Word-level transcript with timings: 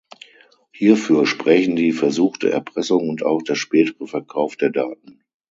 Hierfür 0.71 1.27
sprächen 1.27 1.75
die 1.75 1.91
versuchte 1.91 2.49
Erpressung 2.49 3.07
und 3.07 3.21
auch 3.23 3.43
der 3.43 3.53
spätere 3.53 4.07
Verkauf 4.07 4.55
der 4.55 4.71
Daten. 4.71 5.21